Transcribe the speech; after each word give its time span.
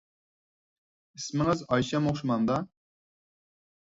ئىسمىڭىز 1.19 1.61
ئايشەم 1.75 2.07
ئوخشىمامدا؟ 2.13 2.57